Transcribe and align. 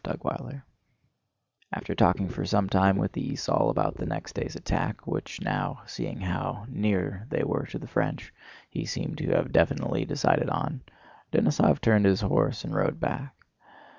CHAPTER 0.03 0.29
VI 0.33 0.61
After 1.71 1.93
talking 1.93 2.27
for 2.29 2.43
some 2.43 2.67
time 2.67 2.97
with 2.97 3.11
the 3.11 3.33
esaul 3.33 3.69
about 3.69 3.99
next 3.99 4.33
day's 4.33 4.55
attack, 4.55 5.05
which 5.05 5.39
now, 5.43 5.83
seeing 5.85 6.21
how 6.21 6.65
near 6.69 7.27
they 7.29 7.43
were 7.43 7.67
to 7.67 7.77
the 7.77 7.85
French, 7.85 8.33
he 8.67 8.83
seemed 8.83 9.19
to 9.19 9.29
have 9.35 9.51
definitely 9.51 10.05
decided 10.05 10.49
on, 10.49 10.81
Denísov 11.31 11.81
turned 11.81 12.05
his 12.05 12.21
horse 12.21 12.63
and 12.63 12.73
rode 12.73 12.99
back. 12.99 13.35